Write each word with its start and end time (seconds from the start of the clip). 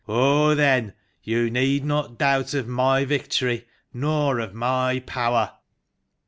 "On, 0.07 0.57
then! 0.57 0.93
You 1.21 1.51
need 1.51 1.85
not 1.85 2.17
doubt 2.17 2.55
of 2.55 2.67
my 2.67 3.05
victory, 3.05 3.67
nor 3.93 4.39
of 4.39 4.51
my 4.51 4.97
power. 5.05 5.51